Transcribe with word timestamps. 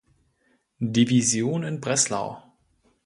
Division 0.81 1.61
in 1.63 1.79
Breslau. 1.79 2.37